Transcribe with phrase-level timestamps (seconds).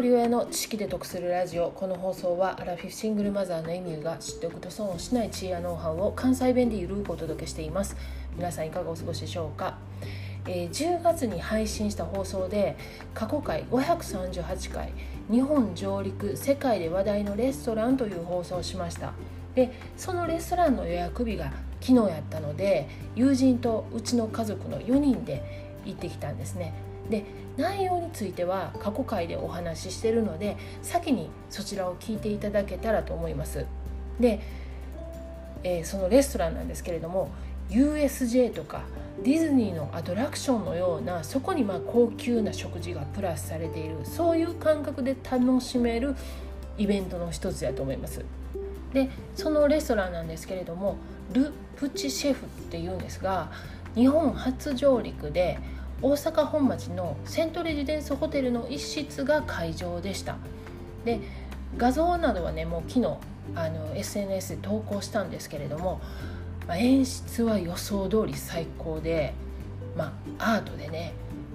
[0.00, 1.70] 人親の知識で得するラジオ。
[1.70, 7.94] この放送はアラフィフシングルマザーのエミューが知っておくと損をしない地位やノウハウを関西弁でゆるくお届けしています。
[8.34, 9.76] 皆さんいかがお過ごしでしょうか、
[10.46, 12.74] えー、10月に配信した放送で
[13.12, 14.92] 過去回538回
[15.30, 19.12] 日本上陸世界で話題のレストランという放送をしました。
[19.54, 21.52] でそのレストランの予約日が
[21.82, 25.42] 昨日やったので友人とうちの家族の4人で
[25.84, 26.72] 行ってきたんですね。
[27.10, 27.24] で
[27.56, 33.66] 内容については過去回でお話ししてるので先にそちらを聞いていただけたらと思います。
[34.18, 34.40] で、
[35.62, 37.30] えー、そのレストランなんですけれども
[37.70, 38.82] USJ とか
[39.22, 46.14] ディズニーのアトラクションのようなそこにまあ高級な食事がプラスされているそういう感覚で楽しめる
[46.78, 48.24] イベントの一つやと思います。
[48.92, 50.96] でそのレストランなんですけれども
[51.32, 53.50] ル・プチシェフっていうんですが
[53.94, 55.58] 日本初上陸で
[56.02, 60.36] 大阪本町のセントレジデンスホテルの一室が会場でした。
[61.04, 61.20] で
[61.76, 63.16] 画像などはねもう昨日
[63.54, 66.00] あの SNS で投稿したんですけれども、
[66.66, 69.32] まあ、演出は予想通り最高で、
[69.96, 71.12] まあ、アートでね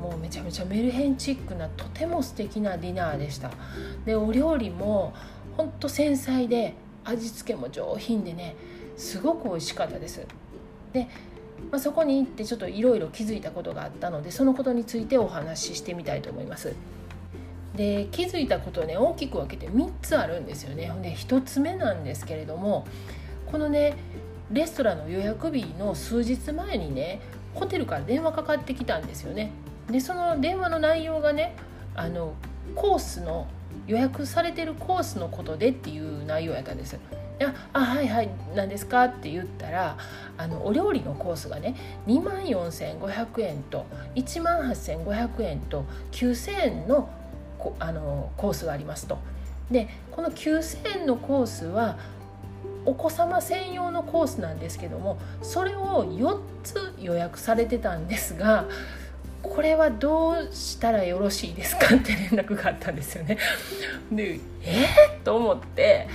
[0.00, 3.50] もうめちゃめちゃメルヘンチックなとても素敵なディナーでした。
[4.06, 5.12] でお料理も
[5.56, 8.56] ほんと繊細で味付けも上品でね
[8.96, 10.26] すごく美味しかったです。
[10.92, 11.08] で
[11.70, 16.74] まあ、そこに行ってちょっといろいろ気づいたことがあったのでそのことについてお話ししてみたいと思います。
[17.76, 20.92] で気づいたことね大きく分けて3つあるんですよね。
[21.02, 22.86] で1つ目なんですけれども
[23.50, 23.96] このね
[24.50, 27.20] レストランの予約日の数日前にね
[27.54, 29.52] ホテルから電話かかってきたんですよね。
[29.88, 31.54] でその電話の内容がね
[31.94, 32.34] あの
[32.74, 33.46] コースの
[33.86, 36.98] 予約されてるコースのことでっていう内容やったんです。
[37.42, 39.96] やあはいはい何ですか?」って言ったら
[40.36, 41.74] あのお料理のコースがね
[42.06, 47.08] 2万4500円と1万8500円と9000円の
[47.78, 49.18] あのコースがありますと。
[49.70, 51.96] でこの9000円のコースは
[52.86, 58.64] お子様専用のコースなんですけどもそれを4つ予約されてたんですが
[59.42, 61.94] これはどうしたらよろしいですか？
[61.94, 63.38] って連絡があったんですよね。
[64.10, 66.08] でえー、と思って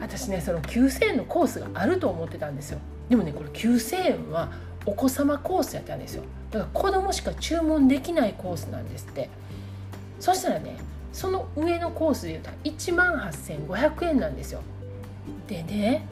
[0.00, 2.78] 私ねその9,000円のコースがあると思ってたんですよ。
[3.08, 4.52] でもねこれ9,000円は
[4.86, 6.24] お子様コースやったんですよ。
[6.50, 9.30] だから子供しか注文できないコースなんですって。
[10.20, 10.76] そしたらね
[11.12, 14.62] その上のコースで言うと1万8500円なんですよ。
[15.46, 16.06] でね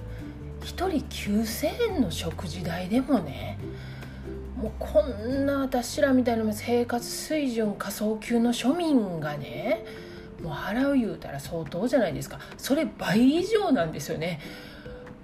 [0.60, 3.58] 1人9,000円の食事代でもね
[4.56, 9.84] もうこんな私らみたいな生活水準仮想級の庶民がね
[10.42, 12.38] もう払う言うたら相当じゃないですか。
[12.56, 14.40] それ倍以上なんですよね。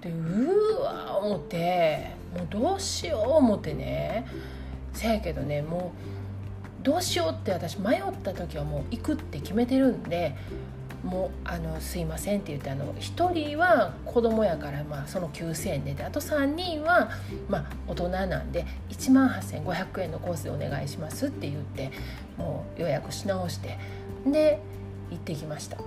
[0.01, 4.25] でうわ思ってもうどうしよう思ってね。
[4.93, 5.93] せやけどねも
[6.81, 10.35] うどうしようって私迷った時はもう行くって決めてるんで
[11.03, 15.93] もうあのすいませんって言ってあの1人は子供やから、まあ、その9,000円で。
[15.93, 17.09] であと3人は、
[17.47, 21.91] まあ、大人なんで1万8500円のコースでお願いしますって言って
[22.37, 23.77] もう予約し直して。
[24.25, 24.61] で
[25.11, 25.77] 行ってきました。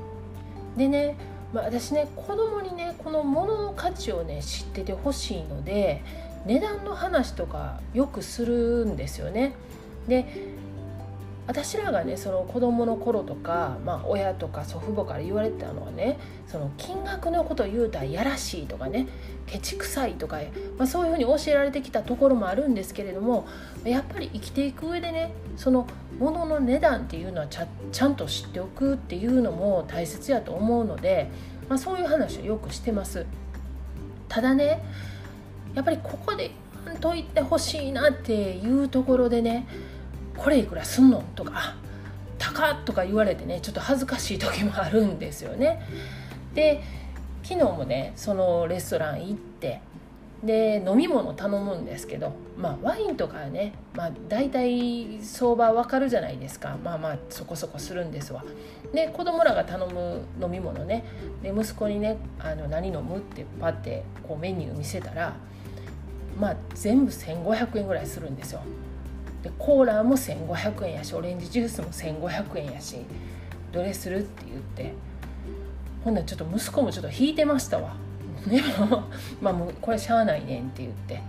[0.76, 1.16] でね、
[1.52, 6.02] まあ、私ね子供にねこの物の価値をね知っててほしいので
[6.46, 9.54] 値段の話とかよくするんですよね。
[10.08, 10.26] で
[11.52, 19.06] 私らがねその子供の頃とか、まあ、親とか祖父母から言われてたのはねその金額のこと言うたらやらしいとかね
[19.46, 20.38] ケチくさいとか、
[20.78, 23.46] まあ、そういうふうに教えられてきたところもあるんですけれども
[23.84, 25.86] やっぱり生きていく上でねその
[26.18, 31.30] 物のの値段っていうのはちゃちゃんと知っておくっていうのも大切やと思うので、
[31.68, 33.26] まあ、そういう話をよくしてます。
[34.28, 34.82] ただね
[35.74, 36.50] やっぱりここで
[36.86, 39.66] 言といてほしいなっていうところでね
[40.36, 41.22] これいくらすんの？
[41.34, 41.74] とか
[42.38, 45.80] 高っとか言われてねちょっと恥ずかしい時もあるんですよね。
[46.54, 46.82] で
[47.42, 49.80] 昨日もねそのレストラン行って
[50.44, 56.76] で飲み物頼むんですけど、まあ、ワインとかね、まあ、大体相場わかるじゃないですか。
[56.82, 58.44] まあまあそこそこするんですわ。
[58.92, 61.04] で子供らが頼む飲み物ね
[61.42, 65.36] で息子にねあの何飲むってパッてこうメニュー見せたら
[66.40, 68.62] まあ全部1500円ぐらいするんですよ。
[69.42, 72.98] でコーラも1500円やしオレンジジュースも1500円やし
[73.72, 74.94] どれするって言って。
[76.04, 77.94] ほんならちょっと息子もちょっと引いてましたわ。
[78.46, 79.04] でも
[79.40, 81.20] まあもうこれしゃあないねんって言って。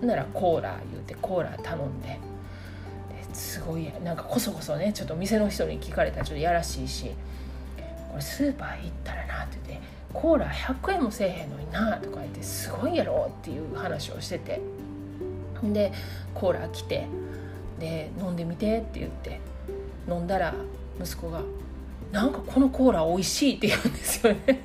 [0.00, 2.18] ほんならコーラ言うてコーラ頼んで。
[3.32, 7.10] すごいなんかこそこそねちょっと店の人に聞かれたらちょっとやらしいし
[8.10, 14.60] これスーパー行ったらなって言ってコーラ100円もせえへんのになとか言ってすごいやろっていう話をしてて。
[15.62, 15.92] で
[16.34, 17.06] コーラ来て
[17.80, 19.40] で飲んでみてって言って
[20.08, 20.54] 飲んだら
[21.00, 21.42] 息子が
[22.12, 24.60] 「なんかこのコーラ美味しいって言うんですよね。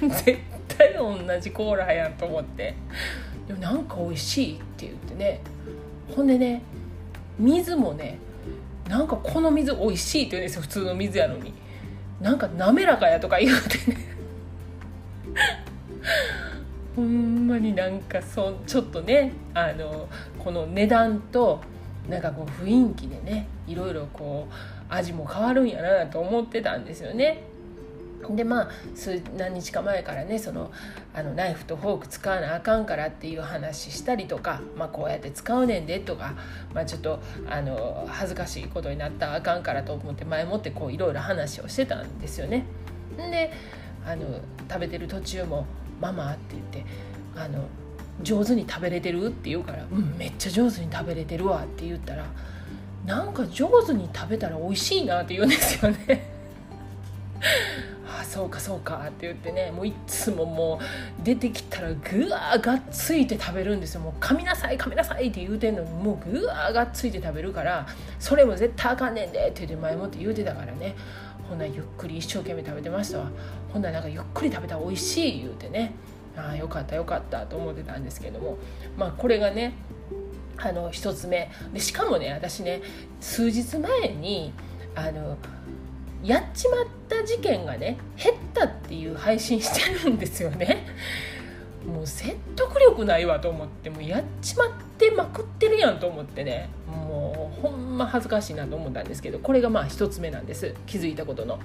[0.00, 0.38] 絶
[0.68, 2.74] 対同じコーラやんと思って。
[3.48, 5.40] でもなんか美味しいって言ってね。
[6.14, 6.62] ほんでね
[7.38, 8.18] 水もね
[8.88, 10.62] なんかこの水美味しいって言うんですよ。
[10.62, 11.54] 普通の水やのに。
[12.20, 13.96] なんか滑らかやとか言うてね。
[16.94, 21.60] ほんまになんかそちょっとねあのこの値段と
[22.08, 24.54] なんかこう雰囲気でねいろいろこう
[24.88, 27.44] 味も変わるんやなと思ってたんですよね。
[28.28, 30.70] でまあ数何日か前からねその
[31.14, 36.34] あのナイフとフォーク使わなあかんからっていう話したりとか、まあ、こうやって使うねんでとか、
[36.74, 42.66] まあ、ちょっとあの恥ずかしいことになったらあかんからと思って前もってこういろいろ話をしてたんですよね。
[43.16, 43.52] で
[44.06, 44.26] あの
[44.68, 45.66] 食べてる途中も
[46.00, 46.84] 「ママ」って言って
[47.36, 47.64] あの
[48.22, 52.24] 上手に食べれてるって言うから「うんめっちゃ上手に食べれてるわ」って言ったら
[53.06, 56.28] なんか上手に食べたら美味しいなって言うんですよね。
[58.06, 64.00] ああそうかそうかって言ってねもういつももう出てきたらぐわーがっついて食べるんですよ。
[64.00, 67.86] もう噛みなさい噛みなさいって言うてんのにもうぐわーがっついて食べるから
[68.18, 70.94] それも絶対あかんねんでって言って前もって言うてたからね。
[71.48, 73.30] ほんなゆっくり一生懸命食べてましたわ。
[73.72, 75.92] ほんななんかゆっくり食べたら美味しい言うてね。
[76.36, 78.58] ああよかったよかったと思ってたんですけども
[78.96, 79.74] まあこれがね
[80.62, 81.50] あの1つ目。
[81.72, 82.82] でしかもね私ね
[83.20, 84.52] 数日前に
[84.94, 85.36] あの
[86.22, 89.72] やっちまった事件がね減ったっていう配信し
[90.02, 90.86] てるんですよね。
[91.86, 94.68] もう説得力ないわと思ってもうやっちまっ
[94.98, 96.68] てまくってるやんと思ってね。
[96.86, 100.74] もうほんま恥ずかしいなと思ったんですけどこれがまあ1つ目なんです。
[100.86, 101.58] 気づいたことの。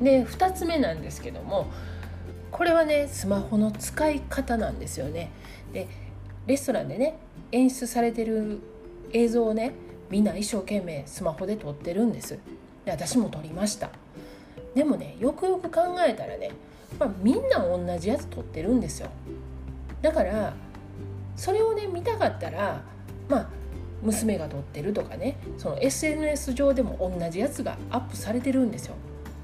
[0.00, 1.66] で2つ目なんですけども
[2.50, 5.30] これはねスマホの使い方なんですよね。
[5.72, 5.88] で
[6.46, 7.18] レストランでね
[7.52, 8.60] 演出されてる
[9.12, 9.72] 映像をね
[10.10, 12.38] みんな一生懸命スマホで撮ってるんです。
[12.84, 13.90] で私も撮りました。
[14.74, 16.50] でもねよくよく考えたらね、
[16.98, 19.10] まあ、みんな同じやつ撮ってるんですよ。
[20.00, 20.54] だから
[21.36, 22.82] それをね見たかったら
[23.28, 23.48] まあ
[24.02, 28.94] 娘が撮ってるとかねその SNS 上でも同じやつがアップされてるんですよ。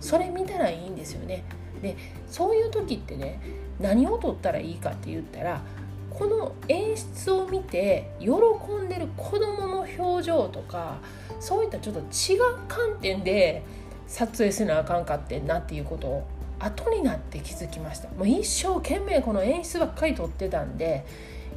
[0.00, 1.44] それ見たらいいんですよね。
[1.84, 1.96] で
[2.26, 3.40] そういう時ってね
[3.78, 5.62] 何を撮ったらいいかって言ったら
[6.10, 10.98] この演出を見て喜んでる子どもの表情とか
[11.40, 13.62] そういったちょっと違う観点で
[14.06, 16.26] 撮影せなあかんかってんなっていうことを
[16.60, 21.04] 後になって気づきましたもう一生懸命この演出ばっかり撮ってたんで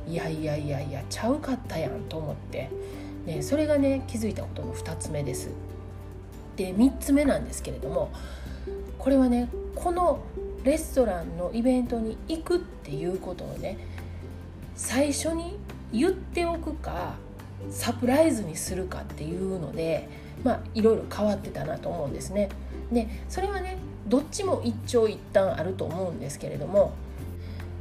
[0.08, 2.70] いやいやいやいやちゃうかったやんと思って、
[3.26, 5.50] ね、それがね気づいたことの2つ目です。
[6.56, 8.12] で3つ目なんですけれども
[8.98, 10.20] これはねこの
[10.64, 13.78] レストランのイベントに行くっていうことをね
[14.76, 15.58] 最初に
[15.94, 17.16] 言っておくか
[17.70, 20.10] サプライズにするかっていうので
[20.44, 22.50] まあいろいろ変わってたなと思うんですね。
[22.92, 23.78] でそれはね
[24.08, 26.94] どっちも一長一短あると思うんですけれども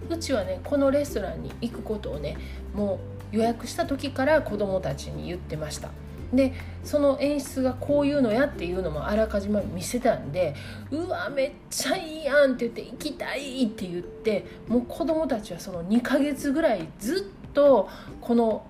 [0.09, 2.37] うちはねこのレストランに行くことをね
[2.75, 2.99] も
[3.33, 5.91] う予約した時から子どもたちに言ってました。
[6.33, 6.53] で
[6.85, 10.55] その演出がこういうのやっていうのもあらかじめ見せたんで
[10.91, 17.89] 「うわめっちゃいいやん」って言って「行きたい」って言ってもう子供たちはその2ヶ月ぐらいずっと
[18.21, 18.65] この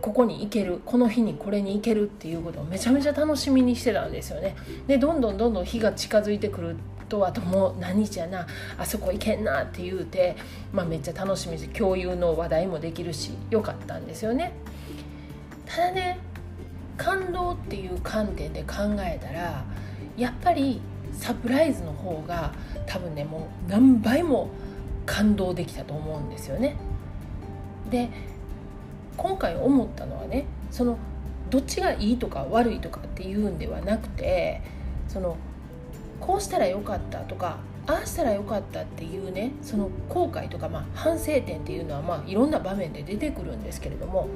[0.00, 4.56] ここに行けるこの日にこれに行けるっていうことをめちゃめちゃ楽しみにしてたんですよね。
[4.86, 6.76] でどんどんどんどん日が近づいてくる
[7.08, 8.46] とあともう何日やな
[8.78, 10.36] あそこ行けんなって言うて、
[10.72, 14.52] まあ、めっちゃ楽しみで共有の話題もできるしよかったんですよね。
[15.66, 16.29] ただね
[17.00, 19.64] 感動っていう観点で考えたら
[20.18, 20.82] やっぱり
[21.14, 22.52] サプライズの方が
[22.84, 24.50] 多分ねもう何倍も
[25.06, 26.76] 感動できたと思うんですよね。
[27.90, 28.10] で
[29.16, 30.98] 今回思ったのはねその
[31.48, 34.60] どっちがいいとか悪いとかっていうんではなくて
[35.08, 35.38] その
[36.20, 44.28] こうしたらよかったとかああしたらよかったっていうねその後悔とか、まあ、反省点っていうのは、まあ、いろんな場面で出てくるんですけれども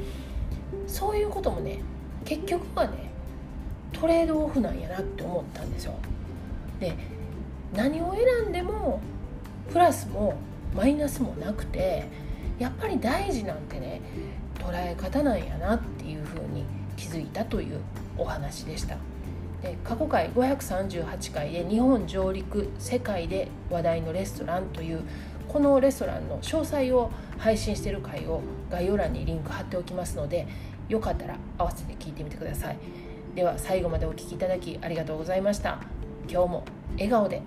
[0.86, 1.80] そういうこともね
[2.24, 3.10] 結局はね
[3.92, 5.94] トレードオフなんやなって思ったんですよ。
[6.80, 6.94] で
[7.74, 9.00] 何を選んでも
[9.70, 10.36] プラスも
[10.74, 12.06] マイナスもなくて
[12.58, 14.00] やっぱり大事なんてね
[14.58, 16.64] 捉え方なんやなっていうふうに
[16.96, 17.80] 気づいたという
[18.16, 18.96] お話でした。
[19.62, 25.02] で過去回538回で日本上陸世界で話題のレストランという
[25.48, 28.40] このレストランの詳細を配信してる回を
[28.70, 30.46] 概要欄にリンク貼っておきますので
[30.88, 32.78] よかったら合わせて聞いてみてください。
[33.34, 35.78] では最後までお聴きいただきありがとうございました。
[36.28, 36.64] 今日も
[36.94, 37.42] 笑顔で。